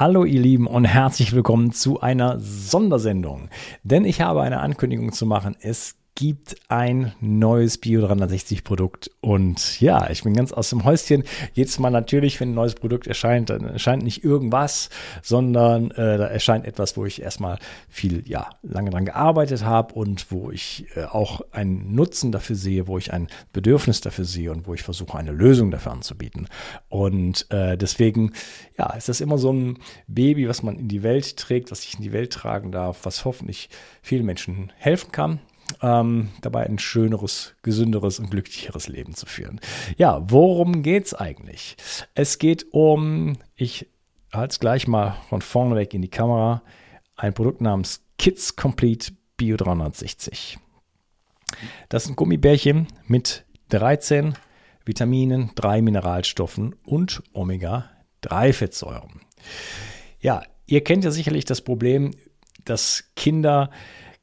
[0.00, 3.50] Hallo ihr Lieben und herzlich willkommen zu einer Sondersendung.
[3.82, 5.56] Denn ich habe eine Ankündigung zu machen.
[5.60, 11.24] Es gibt ein neues Bio 360 Produkt und ja, ich bin ganz aus dem Häuschen.
[11.54, 14.90] Jedes Mal natürlich, wenn ein neues Produkt erscheint, dann erscheint nicht irgendwas,
[15.22, 17.58] sondern äh, da erscheint etwas, wo ich erstmal
[17.88, 22.86] viel, ja, lange dran gearbeitet habe und wo ich äh, auch einen Nutzen dafür sehe,
[22.86, 26.48] wo ich ein Bedürfnis dafür sehe und wo ich versuche, eine Lösung dafür anzubieten.
[26.88, 28.32] Und äh, deswegen,
[28.76, 31.94] ja, ist das immer so ein Baby, was man in die Welt trägt, was ich
[31.94, 33.70] in die Welt tragen darf, was hoffentlich
[34.02, 35.40] vielen Menschen helfen kann
[35.82, 39.60] ähm, dabei ein schöneres, gesünderes und glücklicheres Leben zu führen.
[39.96, 41.76] Ja, worum geht's eigentlich?
[42.14, 43.88] Es geht um, ich
[44.32, 46.62] halte es gleich mal von vorne weg in die Kamera,
[47.16, 50.58] ein Produkt namens Kids Complete Bio 360.
[51.88, 54.34] Das sind Gummibärchen mit 13
[54.84, 59.20] Vitaminen, 3 Mineralstoffen und Omega-3-Fettsäuren.
[60.20, 62.12] Ja, ihr kennt ja sicherlich das Problem,
[62.64, 63.70] dass Kinder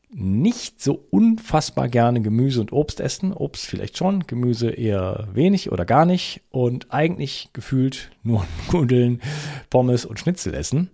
[0.09, 3.33] nicht so unfassbar gerne Gemüse und Obst essen.
[3.33, 9.22] Obst vielleicht schon, Gemüse eher wenig oder gar nicht und eigentlich gefühlt nur Nudeln,
[9.69, 10.89] Pommes und Schnitzel essen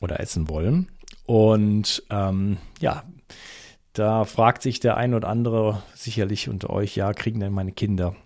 [0.00, 0.88] oder essen wollen.
[1.26, 3.04] Und ähm, ja,
[3.92, 8.16] da fragt sich der ein oder andere sicherlich unter euch, ja, kriegen denn meine Kinder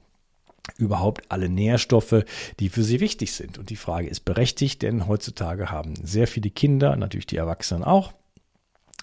[0.79, 2.25] überhaupt alle Nährstoffe,
[2.61, 3.59] die für sie wichtig sind?
[3.59, 8.13] Und die Frage ist berechtigt, denn heutzutage haben sehr viele Kinder, natürlich die Erwachsenen auch,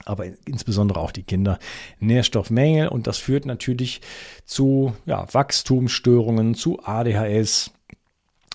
[0.05, 1.59] aber insbesondere auch die Kinder
[1.99, 4.01] Nährstoffmängel und das führt natürlich
[4.45, 7.71] zu ja, Wachstumsstörungen, zu ADHS,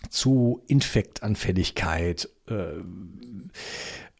[0.08, 2.82] zu Infektanfälligkeit, äh,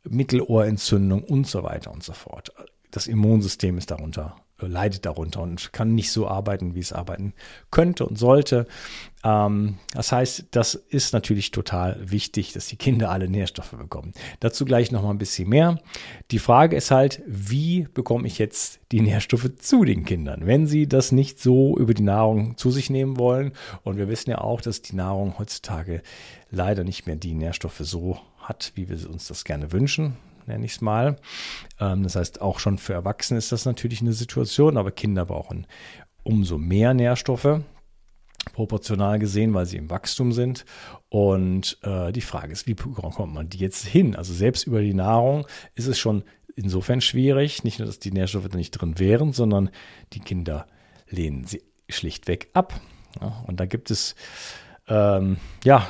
[0.09, 2.53] Mittelohrentzündung und so weiter und so fort.
[2.91, 4.37] Das Immunsystem ist darunter
[4.69, 7.35] leidet darunter und kann nicht so arbeiten, wie es arbeiten
[7.71, 8.67] könnte und sollte.
[9.25, 14.13] Ähm, das heißt, das ist natürlich total wichtig, dass die Kinder alle Nährstoffe bekommen.
[14.41, 15.79] Dazu gleich noch mal ein bisschen mehr.
[16.31, 20.87] Die Frage ist halt, wie bekomme ich jetzt die Nährstoffe zu den Kindern, wenn sie
[20.87, 23.53] das nicht so über die Nahrung zu sich nehmen wollen?
[23.83, 26.03] Und wir wissen ja auch, dass die Nahrung heutzutage
[26.51, 30.17] leider nicht mehr die Nährstoffe so hat, wie wir uns das gerne wünschen
[30.47, 31.17] nenne ich es mal.
[31.81, 35.67] Ähm, das heißt, auch schon für Erwachsene ist das natürlich eine Situation, aber Kinder brauchen
[36.23, 37.61] umso mehr Nährstoffe
[38.53, 40.65] proportional gesehen, weil sie im Wachstum sind.
[41.09, 44.15] Und äh, die Frage ist, wie kommt man die jetzt hin?
[44.17, 46.25] Also selbst über die Nahrung ist es schon
[46.57, 49.71] insofern schwierig, nicht nur, dass die Nährstoffe da nicht drin wären, sondern
[50.13, 50.67] die Kinder
[51.09, 52.81] lehnen sie schlichtweg ab.
[53.21, 54.15] Ja, und da gibt es
[54.89, 55.89] ähm, ja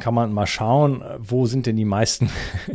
[0.00, 2.30] kann man mal schauen, wo sind denn die meisten,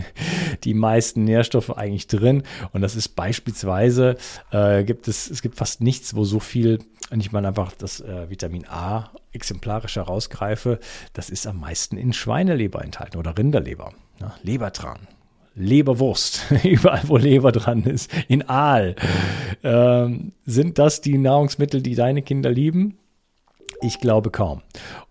[0.64, 2.44] die meisten Nährstoffe eigentlich drin.
[2.74, 4.18] Und das ist beispielsweise,
[4.52, 6.80] äh, gibt es, es gibt fast nichts, wo so viel,
[7.10, 10.80] wenn ich mal einfach das äh, Vitamin A exemplarisch herausgreife,
[11.14, 13.94] das ist am meisten in Schweineleber enthalten oder Rinderleber.
[14.22, 15.00] Ja, Lebertran,
[15.56, 18.96] Leberwurst, überall wo Leber dran ist, in Aal.
[19.64, 22.98] Ähm, sind das die Nahrungsmittel, die deine Kinder lieben?
[23.86, 24.64] Ich glaube kaum.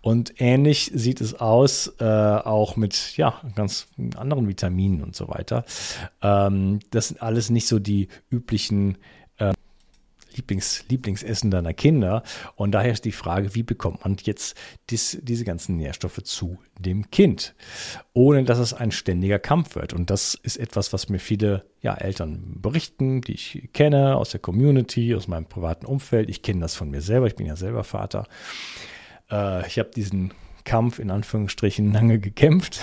[0.02, 3.86] Und ähnlich sieht es aus, äh, auch mit ja, ganz
[4.16, 5.64] anderen Vitaminen und so weiter.
[6.20, 8.98] Ähm, das sind alles nicht so die üblichen
[10.36, 12.22] Lieblings, Lieblingsessen deiner Kinder.
[12.56, 14.56] Und daher ist die Frage, wie bekommt man jetzt
[14.90, 17.54] dies, diese ganzen Nährstoffe zu dem Kind,
[18.12, 19.92] ohne dass es ein ständiger Kampf wird.
[19.92, 24.40] Und das ist etwas, was mir viele ja, Eltern berichten, die ich kenne aus der
[24.40, 26.28] Community, aus meinem privaten Umfeld.
[26.28, 28.26] Ich kenne das von mir selber, ich bin ja selber Vater.
[29.30, 30.32] Äh, ich habe diesen
[30.64, 32.80] Kampf in Anführungsstrichen lange gekämpft.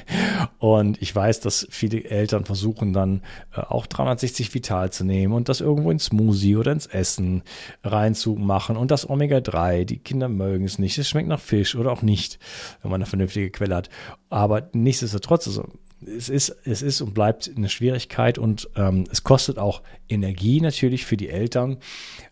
[0.58, 3.22] und ich weiß, dass viele Eltern versuchen dann
[3.54, 7.42] äh, auch 360 Vital zu nehmen und das irgendwo ins Smoothie oder ins Essen
[7.82, 9.84] reinzumachen und das Omega-3.
[9.84, 10.98] Die Kinder mögen es nicht.
[10.98, 12.38] Es schmeckt nach Fisch oder auch nicht,
[12.82, 13.88] wenn man eine vernünftige Quelle hat.
[14.30, 15.68] Aber nichtsdestotrotz, also
[16.06, 21.06] es ist, es ist und bleibt eine Schwierigkeit und ähm, es kostet auch Energie natürlich
[21.06, 21.78] für die Eltern,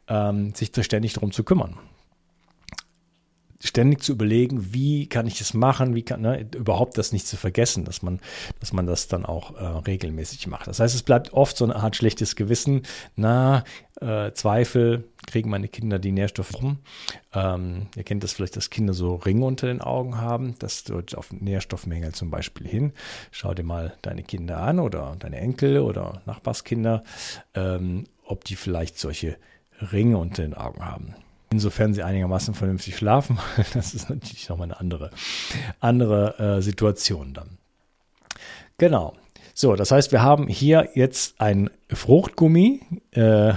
[0.08, 1.78] ähm, sich ständig darum zu kümmern
[3.62, 7.36] ständig zu überlegen, wie kann ich das machen, wie kann ne, überhaupt das nicht zu
[7.36, 8.20] vergessen, dass man,
[8.60, 10.66] dass man das dann auch äh, regelmäßig macht.
[10.66, 12.82] Das heißt, es bleibt oft so eine Art schlechtes Gewissen.
[13.14, 13.64] Na,
[14.00, 16.78] äh, Zweifel kriegen meine Kinder die Nährstoffe rum.
[17.32, 20.56] Ähm, ihr kennt das vielleicht, dass Kinder so Ringe unter den Augen haben.
[20.58, 22.92] Das deutet auf Nährstoffmängel zum Beispiel hin.
[23.30, 27.04] Schau dir mal deine Kinder an oder deine Enkel oder Nachbarskinder,
[27.54, 29.36] ähm, ob die vielleicht solche
[29.92, 31.14] Ringe unter den Augen haben.
[31.52, 33.38] Insofern sie einigermaßen vernünftig schlafen,
[33.74, 35.10] das ist natürlich nochmal eine andere,
[35.80, 37.58] andere äh, Situation dann.
[38.78, 39.12] Genau.
[39.52, 43.52] So, das heißt, wir haben hier jetzt ein Fruchtgummi äh,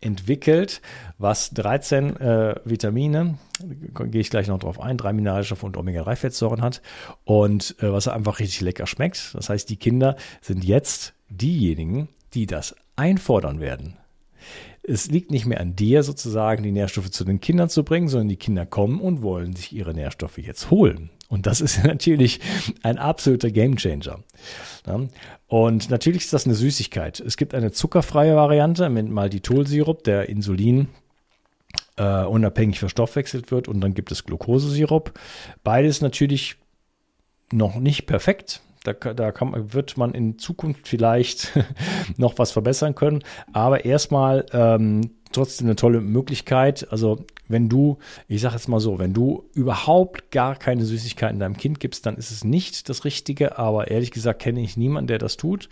[0.00, 0.80] entwickelt,
[1.18, 6.80] was 13 äh, Vitamine, gehe ich gleich noch drauf ein, drei Mineralstoffe und Omega-3-Fettsäuren hat
[7.24, 9.34] und äh, was einfach richtig lecker schmeckt.
[9.34, 13.98] Das heißt, die Kinder sind jetzt diejenigen, die das einfordern werden.
[14.86, 18.28] Es liegt nicht mehr an dir sozusagen, die Nährstoffe zu den Kindern zu bringen, sondern
[18.28, 21.10] die Kinder kommen und wollen sich ihre Nährstoffe jetzt holen.
[21.28, 22.40] Und das ist natürlich
[22.82, 24.20] ein absoluter Gamechanger.
[25.48, 27.20] Und natürlich ist das eine Süßigkeit.
[27.20, 30.88] Es gibt eine zuckerfreie Variante mit Maltitolsirup, der Insulin
[31.96, 33.68] äh, unabhängig verstoffwechselt wird.
[33.68, 35.18] Und dann gibt es Glukosesirup.
[35.62, 36.56] Beides natürlich
[37.52, 38.60] noch nicht perfekt.
[38.84, 41.52] Da, da kann, wird man in Zukunft vielleicht
[42.16, 43.24] noch was verbessern können.
[43.52, 46.86] Aber erstmal ähm, trotzdem eine tolle Möglichkeit.
[46.90, 47.98] Also wenn du,
[48.28, 52.16] ich sage jetzt mal so, wenn du überhaupt gar keine Süßigkeiten deinem Kind gibst, dann
[52.16, 53.58] ist es nicht das Richtige.
[53.58, 55.68] Aber ehrlich gesagt kenne ich niemanden, der das tut.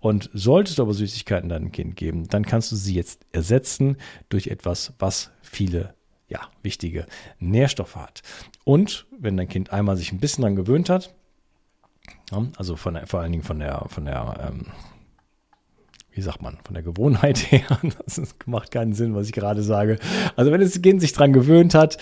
[0.00, 3.96] Und solltest du aber Süßigkeiten deinem Kind geben, dann kannst du sie jetzt ersetzen
[4.28, 5.94] durch etwas, was viele
[6.28, 7.06] ja, wichtige
[7.38, 8.22] Nährstoffe hat.
[8.64, 11.14] Und wenn dein Kind einmal sich ein bisschen daran gewöhnt hat,
[12.56, 14.66] also von der, vor allen Dingen von der, von der, ähm,
[16.12, 19.98] wie sagt man, von der Gewohnheit her, das macht keinen Sinn, was ich gerade sage.
[20.36, 21.98] Also wenn das Kind sich dran gewöhnt hat,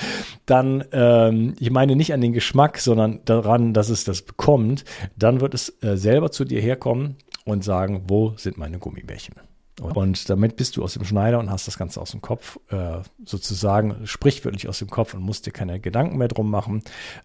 [0.46, 4.84] dann, ähm, ich meine nicht an den Geschmack, sondern daran, dass es das bekommt,
[5.16, 9.34] dann wird es äh, selber zu dir herkommen und sagen, wo sind meine Gummibärchen?
[9.80, 13.00] Und damit bist du aus dem Schneider und hast das Ganze aus dem Kopf, äh,
[13.24, 16.82] sozusagen sprichwörtlich aus dem Kopf und musst dir keine Gedanken mehr drum machen.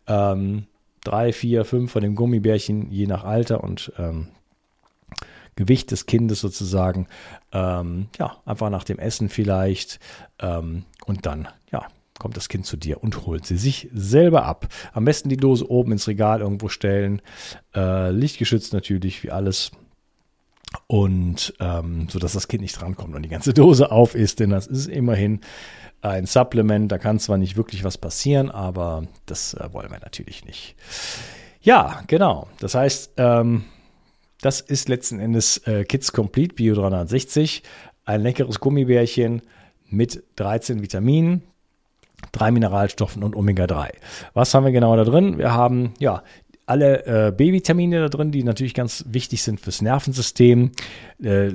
[0.07, 0.65] Ähm,
[1.07, 4.27] drei, vier, fünf von den Gummibärchen, je nach Alter und ähm,
[5.55, 7.07] Gewicht des Kindes sozusagen.
[7.51, 9.99] Ähm, ja, einfach nach dem Essen vielleicht.
[10.39, 11.87] Ähm, und dann, ja,
[12.19, 14.67] kommt das Kind zu dir und holt sie sich selber ab.
[14.93, 17.21] Am besten die Dose oben ins Regal irgendwo stellen.
[17.75, 19.71] Äh, lichtgeschützt natürlich, wie alles.
[20.87, 24.49] Und ähm, so dass das Kind nicht drankommt und die ganze Dose auf ist, denn
[24.49, 25.41] das ist immerhin
[26.01, 26.91] ein Supplement.
[26.91, 30.75] Da kann zwar nicht wirklich was passieren, aber das äh, wollen wir natürlich nicht.
[31.61, 32.47] Ja, genau.
[32.59, 33.65] Das heißt, ähm,
[34.41, 37.63] das ist letzten Endes äh, Kids Complete Bio 360.
[38.05, 39.41] Ein leckeres Gummibärchen
[39.89, 41.43] mit 13 Vitaminen,
[42.31, 43.89] drei Mineralstoffen und Omega-3.
[44.33, 45.37] Was haben wir genau da drin?
[45.37, 46.23] Wir haben ja
[46.67, 50.71] alle äh, B-Vitamine da drin, die natürlich ganz wichtig sind fürs Nervensystem.
[51.23, 51.51] Äh,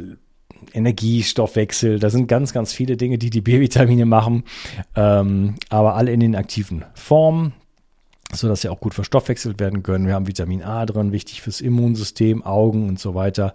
[0.73, 4.45] Energiestoffwechsel, da sind ganz, ganz viele Dinge, die die B-Vitamine machen,
[4.95, 7.53] ähm, aber alle in den aktiven Formen
[8.35, 10.07] so dass sie auch gut verstoffwechselt werden können.
[10.07, 13.53] Wir haben Vitamin A drin, wichtig fürs Immunsystem, Augen und so weiter.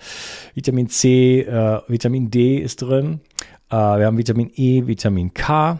[0.53, 3.21] Vitamin C, äh, Vitamin D ist drin.
[3.69, 5.79] Äh, wir haben Vitamin E, Vitamin K,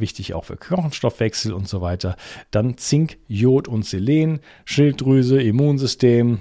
[0.00, 2.16] wichtig auch für Knochenstoffwechsel und so weiter.
[2.50, 6.40] Dann Zink, Jod und Selen, Schilddrüse, Immunsystem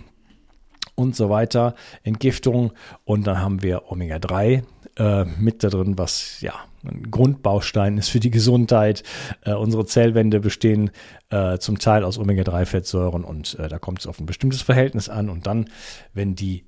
[0.95, 2.73] und so weiter, Entgiftung
[3.05, 4.63] und dann haben wir Omega-3
[4.97, 9.03] äh, mit da drin, was ja ein Grundbaustein ist für die Gesundheit.
[9.41, 10.91] Äh, unsere Zellwände bestehen
[11.29, 15.29] äh, zum Teil aus Omega-3-Fettsäuren und äh, da kommt es auf ein bestimmtes Verhältnis an.
[15.29, 15.69] Und dann,
[16.13, 16.65] wenn die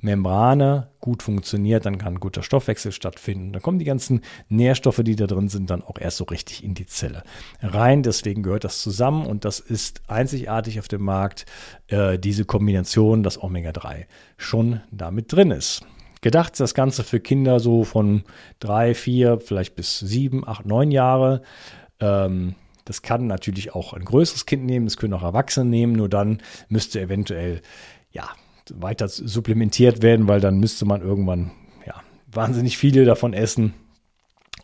[0.00, 3.52] Zellmembrane gut funktioniert, dann kann guter Stoffwechsel stattfinden.
[3.52, 6.74] Dann kommen die ganzen Nährstoffe, die da drin sind, dann auch erst so richtig in
[6.74, 7.22] die Zelle
[7.60, 8.02] rein.
[8.02, 11.46] Deswegen gehört das zusammen und das ist einzigartig auf dem Markt,
[11.88, 14.06] äh, diese Kombination, dass Omega-3
[14.36, 15.84] schon damit drin ist
[16.22, 16.58] gedacht.
[16.58, 18.24] Das Ganze für Kinder so von
[18.58, 21.42] drei, vier, vielleicht bis sieben, acht, neun Jahre.
[22.00, 22.54] Ähm,
[22.84, 26.40] das kann natürlich auch ein größeres Kind nehmen, es können auch Erwachsene nehmen, nur dann
[26.68, 27.60] müsste eventuell
[28.12, 28.28] ja
[28.74, 31.50] weiter supplementiert werden, weil dann müsste man irgendwann
[31.86, 31.94] ja
[32.26, 33.74] wahnsinnig viele davon essen.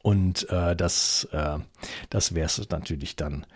[0.02, 1.58] Und äh, das, äh,
[2.10, 3.46] das wäre es natürlich dann,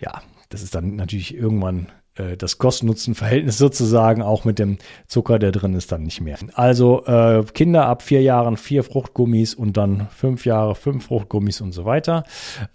[0.00, 1.88] ja, das ist dann natürlich irgendwann
[2.18, 6.38] äh, das Kosten-Nutzen-Verhältnis sozusagen auch mit dem Zucker, der drin ist, dann nicht mehr.
[6.54, 11.72] Also äh, Kinder ab vier Jahren vier Fruchtgummis und dann fünf Jahre fünf Fruchtgummis und
[11.72, 12.24] so weiter.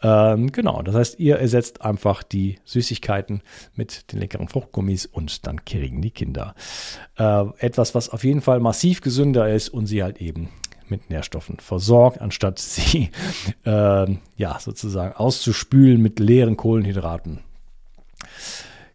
[0.02, 3.42] Ähm, genau, das heißt, ihr ersetzt einfach die Süßigkeiten
[3.76, 6.56] mit den leckeren Fruchtgummis und dann kriegen die Kinder
[7.18, 10.50] äh, etwas, was auf jeden Fall massiv gesünder ist und sie halt eben
[10.88, 13.10] mit Nährstoffen versorgt, anstatt sie
[13.66, 17.40] äh, ja sozusagen auszuspülen mit leeren Kohlenhydraten.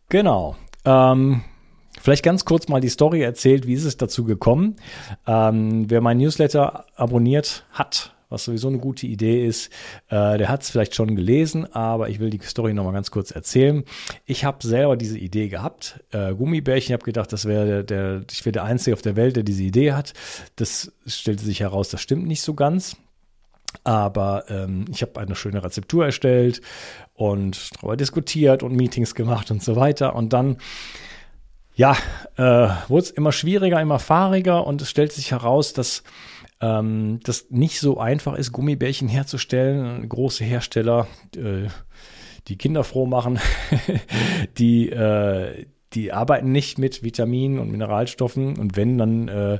[0.08, 0.56] Genau.
[0.84, 1.42] Ähm,
[2.00, 4.76] vielleicht ganz kurz mal die Story erzählt, wie ist es dazu gekommen.
[5.26, 9.72] Ähm, wer mein Newsletter abonniert hat, was sowieso eine gute Idee ist,
[10.08, 13.30] äh, der hat es vielleicht schon gelesen, aber ich will die Story nochmal ganz kurz
[13.30, 13.84] erzählen.
[14.24, 18.22] Ich habe selber diese Idee gehabt, äh, Gummibärchen, ich habe gedacht, das wäre der, der,
[18.30, 20.12] ich wäre der Einzige auf der Welt, der diese Idee hat.
[20.56, 22.96] Das stellte sich heraus, das stimmt nicht so ganz.
[23.84, 26.60] Aber ähm, ich habe eine schöne Rezeptur erstellt
[27.14, 30.14] und darüber diskutiert und Meetings gemacht und so weiter.
[30.14, 30.58] Und dann,
[31.74, 31.96] ja,
[32.36, 36.02] äh, wurde es immer schwieriger, immer fahriger und es stellt sich heraus, dass
[36.60, 40.08] ähm, das nicht so einfach ist, Gummibärchen herzustellen.
[40.08, 41.06] Große Hersteller,
[41.36, 41.68] äh,
[42.48, 43.38] die Kinder froh machen,
[44.58, 49.54] die, äh, die arbeiten nicht mit Vitaminen und Mineralstoffen und wenn dann, äh,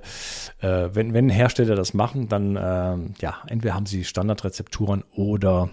[0.61, 5.71] äh, wenn, wenn Hersteller das machen, dann äh, ja, entweder haben sie Standardrezepturen oder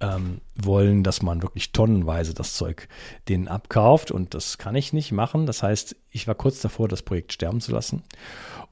[0.00, 2.88] ähm, wollen, dass man wirklich tonnenweise das Zeug
[3.28, 5.46] denen abkauft und das kann ich nicht machen.
[5.46, 8.02] Das heißt, ich war kurz davor, das Projekt sterben zu lassen.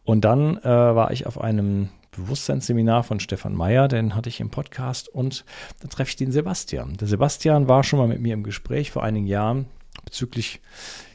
[0.04, 4.50] Und dann äh, war ich auf einem Bewusstseinsseminar von Stefan Meyer, den hatte ich im
[4.50, 5.44] Podcast und
[5.80, 6.96] da treffe ich den Sebastian.
[6.98, 9.66] Der Sebastian war schon mal mit mir im Gespräch vor einigen Jahren
[10.12, 10.60] bezüglich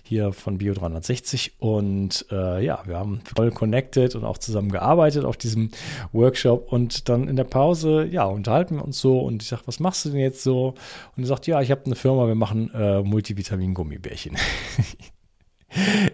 [0.01, 5.24] hier von Bio 360 und äh, ja, wir haben voll connected und auch zusammen gearbeitet
[5.25, 5.70] auf diesem
[6.13, 9.80] Workshop und dann in der Pause, ja, unterhalten wir uns so und ich sage, was
[9.80, 10.74] machst du denn jetzt so?
[11.16, 14.38] Und er sagt, ja, ich habe eine Firma, wir machen äh, Multivitamin-Gummibärchen.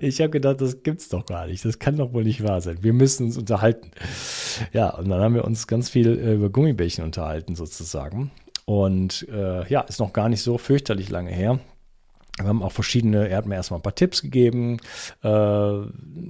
[0.02, 1.64] Ich habe gedacht, das gibt's doch gar nicht.
[1.64, 2.80] Das kann doch wohl nicht wahr sein.
[2.82, 3.92] Wir müssen uns unterhalten.
[4.74, 8.32] Ja, und dann haben wir uns ganz viel äh, über Gummibärchen unterhalten, sozusagen.
[8.66, 11.60] Und äh, ja, ist noch gar nicht so fürchterlich lange her.
[12.38, 14.78] Wir haben auch verschiedene, er hat mir erstmal ein paar Tipps gegeben.
[15.22, 15.28] Äh,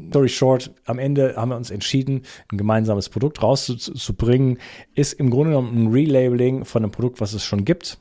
[0.10, 4.60] story short, am Ende haben wir uns entschieden, ein gemeinsames Produkt rauszubringen.
[4.96, 8.00] Ist im Grunde genommen ein Relabeling von einem Produkt, was es schon gibt.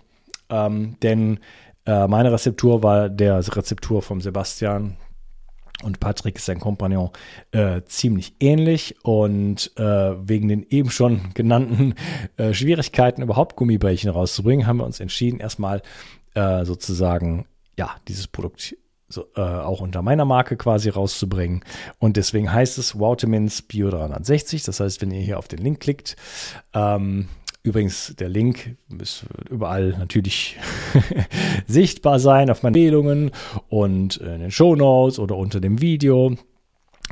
[0.50, 1.38] Ähm, denn
[1.86, 4.96] äh, meine Rezeptur war der Rezeptur vom Sebastian
[5.82, 7.10] und Patrick ist sein Kompagnon
[7.50, 11.94] äh, ziemlich ähnlich und äh, wegen den eben schon genannten
[12.36, 15.82] äh, Schwierigkeiten überhaupt Gummibärchen rauszubringen, haben wir uns entschieden, erstmal
[16.34, 17.46] äh, sozusagen
[17.78, 18.74] ja, dieses Produkt
[19.12, 21.64] so, äh, auch unter meiner Marke quasi rauszubringen.
[21.98, 24.62] Und deswegen heißt es Woutemins Bio 360.
[24.64, 26.16] Das heißt, wenn ihr hier auf den Link klickt,
[26.72, 27.28] ähm,
[27.62, 30.56] übrigens der Link muss überall natürlich
[31.66, 33.30] sichtbar sein auf meinen Empfehlungen
[33.68, 36.34] und in den Show Notes oder unter dem Video.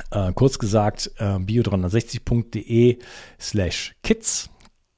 [0.09, 2.97] Äh, kurz gesagt, äh, bio360.de
[3.39, 4.49] slash kids,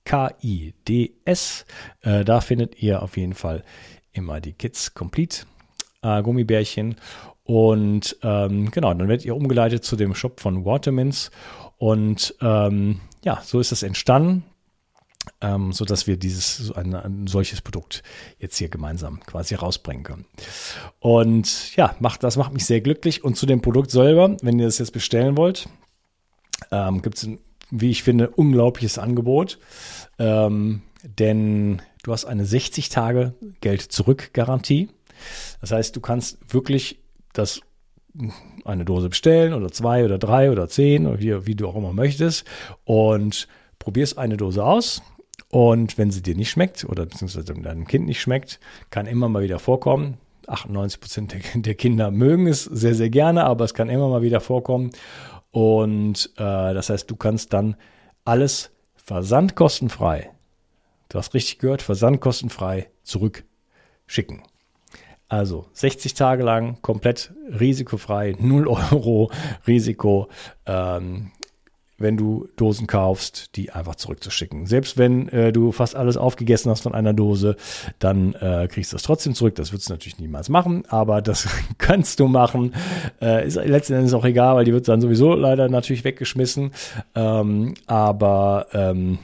[0.05, 1.65] K-I-D-S.
[2.01, 3.63] Äh, da findet ihr auf jeden Fall
[4.13, 5.45] immer die Kids Complete
[6.03, 6.95] äh, Gummibärchen.
[7.43, 11.31] Und ähm, genau, dann werdet ihr umgeleitet zu dem Shop von Watermins.
[11.77, 14.43] Und ähm, ja, so ist das entstanden,
[15.41, 18.03] ähm, sodass wir dieses ein, ein, solches Produkt
[18.39, 20.25] jetzt hier gemeinsam quasi rausbringen können.
[20.99, 23.23] Und ja, macht, das macht mich sehr glücklich.
[23.23, 25.67] Und zu dem Produkt selber, wenn ihr das jetzt bestellen wollt,
[26.71, 27.29] ähm, gibt es,
[27.71, 29.59] wie ich finde, unglaubliches Angebot.
[30.17, 34.89] Ähm, denn du hast eine 60 Tage Geld zurück Garantie.
[35.61, 36.99] Das heißt, du kannst wirklich
[37.33, 37.61] das
[38.63, 41.93] eine Dose bestellen oder zwei oder drei oder zehn oder wie, wie du auch immer
[41.93, 42.45] möchtest
[42.85, 43.47] und
[43.79, 45.01] probierst eine Dose aus.
[45.49, 49.43] Und wenn sie dir nicht schmeckt oder beziehungsweise deinem Kind nicht schmeckt, kann immer mal
[49.43, 50.17] wieder vorkommen.
[50.47, 54.41] 98 Prozent der Kinder mögen es sehr, sehr gerne, aber es kann immer mal wieder
[54.41, 54.91] vorkommen.
[55.51, 57.75] Und äh, das heißt, du kannst dann
[58.25, 60.31] alles versandkostenfrei,
[61.09, 64.43] du hast richtig gehört, versandkostenfrei zurückschicken.
[65.33, 69.31] Also 60 Tage lang komplett risikofrei, 0 Euro
[69.65, 70.27] Risiko,
[70.67, 71.31] ähm,
[71.97, 74.67] wenn du Dosen kaufst, die einfach zurückzuschicken.
[74.67, 77.55] Selbst wenn äh, du fast alles aufgegessen hast von einer Dose,
[77.97, 79.55] dann äh, kriegst du das trotzdem zurück.
[79.55, 81.47] Das würdest du natürlich niemals machen, aber das
[81.79, 82.75] kannst du machen.
[83.19, 86.73] Äh, ist letzten Endes auch egal, weil die wird dann sowieso leider natürlich weggeschmissen.
[87.15, 89.17] Ähm, aber ähm,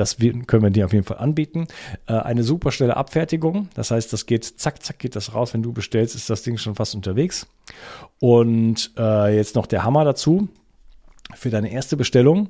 [0.00, 1.66] das können wir dir auf jeden Fall anbieten.
[2.06, 3.68] Äh, eine super schnelle Abfertigung.
[3.74, 5.54] Das heißt, das geht zack, zack, geht das raus.
[5.54, 7.46] Wenn du bestellst, ist das Ding schon fast unterwegs.
[8.18, 10.48] Und äh, jetzt noch der Hammer dazu.
[11.34, 12.48] Für deine erste Bestellung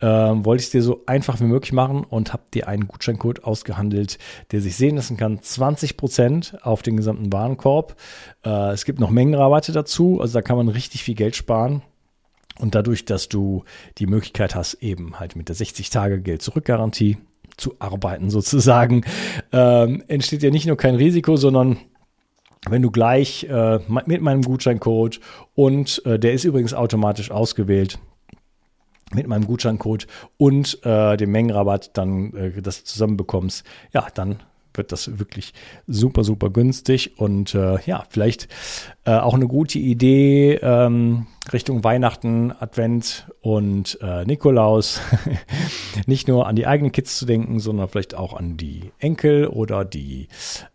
[0.00, 3.44] äh, wollte ich es dir so einfach wie möglich machen und habe dir einen Gutscheincode
[3.44, 4.18] ausgehandelt,
[4.52, 5.38] der sich sehen lassen kann.
[5.38, 7.96] 20% auf den gesamten Warenkorb.
[8.44, 11.82] Äh, es gibt noch Mengenrabatte dazu, also da kann man richtig viel Geld sparen.
[12.58, 13.64] Und dadurch, dass du
[13.98, 17.18] die Möglichkeit hast, eben halt mit der 60-Tage-Geld-Zurück-Garantie
[17.56, 19.04] zu arbeiten sozusagen,
[19.52, 21.78] ähm, entsteht ja nicht nur kein Risiko, sondern
[22.68, 25.20] wenn du gleich äh, mit meinem Gutscheincode
[25.54, 27.98] und äh, der ist übrigens automatisch ausgewählt,
[29.14, 30.06] mit meinem Gutscheincode
[30.36, 34.42] und äh, dem Mengenrabatt dann äh, das zusammenbekommst, ja, dann
[34.74, 35.54] wird das wirklich
[35.86, 38.48] super, super günstig und äh, ja, vielleicht
[39.04, 45.00] äh, auch eine gute Idee ähm, Richtung Weihnachten, Advent und äh, Nikolaus.
[46.06, 49.84] Nicht nur an die eigenen Kids zu denken, sondern vielleicht auch an die Enkel oder
[49.84, 50.28] die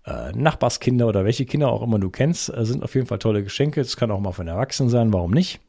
[0.05, 3.43] äh, Nachbarskinder oder welche Kinder auch immer du kennst, äh, sind auf jeden Fall tolle
[3.43, 3.81] Geschenke.
[3.81, 5.61] Das kann auch mal von Erwachsenen sein, warum nicht?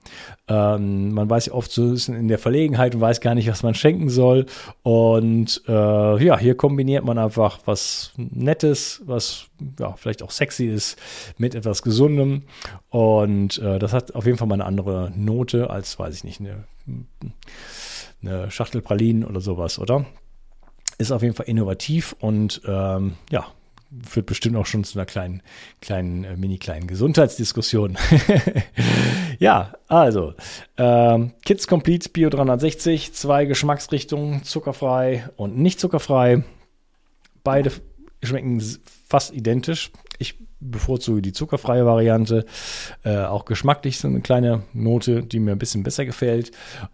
[0.49, 3.63] Ähm, man weiß ja oft so ist in der Verlegenheit und weiß gar nicht, was
[3.63, 4.47] man schenken soll.
[4.83, 9.47] Und äh, ja, hier kombiniert man einfach was Nettes, was
[9.79, 10.99] ja, vielleicht auch sexy ist,
[11.39, 12.43] mit etwas Gesundem.
[12.91, 16.41] Und äh, das hat auf jeden Fall mal eine andere Note als, weiß ich nicht,
[16.41, 16.65] eine
[18.23, 20.05] eine Schachtel Pralinen oder sowas, oder?
[20.99, 23.47] Ist auf jeden Fall innovativ und ähm, ja,
[24.07, 25.43] führt bestimmt auch schon zu einer kleinen,
[25.81, 27.97] kleinen, äh, mini kleinen Gesundheitsdiskussion.
[29.39, 30.35] ja, also
[30.77, 36.43] ähm, Kids Complete Bio 360, zwei Geschmacksrichtungen, zuckerfrei und nicht zuckerfrei.
[37.45, 37.71] Beide
[38.23, 38.63] schmecken
[39.09, 39.91] fast identisch.
[40.19, 42.45] Ich bevorzuge die zuckerfreie Variante.
[43.05, 46.51] Äh, auch geschmacklich so eine kleine Note, die mir ein bisschen besser gefällt.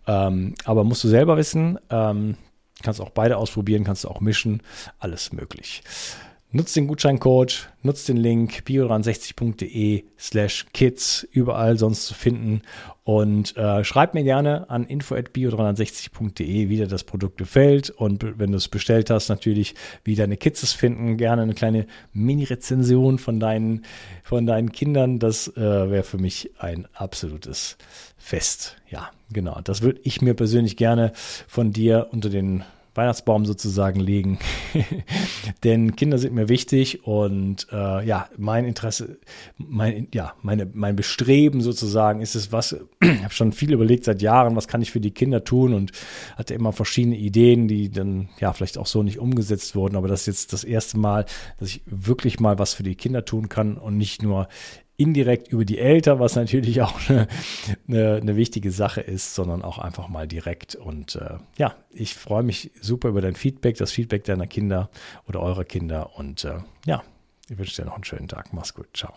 [0.06, 1.78] Ähm, aber musst du selber wissen.
[1.90, 2.36] Ähm,
[2.82, 4.62] kannst auch beide ausprobieren, kannst du auch mischen.
[4.98, 5.82] Alles möglich.
[6.56, 12.62] Nutzt den Gutscheincode, nutzt den Link bio63.de slash kids, überall sonst zu finden.
[13.02, 17.90] Und äh, schreibt mir gerne an info.bio360.de, wie dir das Produkt gefällt.
[17.90, 21.16] Und wenn du es bestellt hast, natürlich, wie deine Kids es finden.
[21.16, 23.84] Gerne eine kleine Mini-Rezension von deinen,
[24.23, 25.18] von deinen Kindern.
[25.18, 27.78] Das äh, wäre für mich ein absolutes
[28.16, 28.76] Fest.
[28.88, 29.61] Ja, genau.
[29.64, 31.14] Das würde ich mir persönlich gerne
[31.49, 32.62] von dir unter den
[32.94, 34.38] Weihnachtsbaum sozusagen legen.
[35.64, 39.18] Denn Kinder sind mir wichtig und äh, ja, mein Interesse,
[39.56, 44.22] mein, ja, meine, mein Bestreben sozusagen ist es, was, ich habe schon viel überlegt seit
[44.22, 45.92] Jahren, was kann ich für die Kinder tun und
[46.36, 49.96] hatte immer verschiedene Ideen, die dann ja vielleicht auch so nicht umgesetzt wurden.
[49.96, 51.26] Aber das ist jetzt das erste Mal,
[51.58, 54.48] dass ich wirklich mal was für die Kinder tun kann und nicht nur
[54.96, 57.28] indirekt über die Eltern, was natürlich auch eine,
[57.88, 60.74] eine, eine, wichtige Sache ist, sondern auch einfach mal direkt.
[60.74, 64.90] Und äh, ja, ich freue mich super über dein Feedback, das Feedback deiner Kinder
[65.26, 66.16] oder eurer Kinder.
[66.16, 67.02] Und äh, ja,
[67.48, 68.52] ich wünsche dir noch einen schönen Tag.
[68.52, 68.88] Mach's gut.
[68.94, 69.14] Ciao.